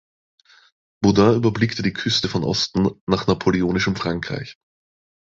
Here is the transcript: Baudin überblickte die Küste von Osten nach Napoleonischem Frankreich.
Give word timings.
Baudin 1.03 1.35
überblickte 1.35 1.83
die 1.83 1.93
Küste 1.93 2.27
von 2.27 2.43
Osten 2.43 2.89
nach 3.05 3.27
Napoleonischem 3.27 3.95
Frankreich. 3.95 4.57